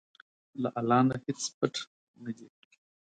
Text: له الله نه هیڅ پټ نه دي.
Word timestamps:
له 0.61 0.69
الله 0.79 0.99
نه 1.09 1.15
هیڅ 1.25 1.41
پټ 1.57 1.73
نه 2.23 2.31
دي. 2.37 2.47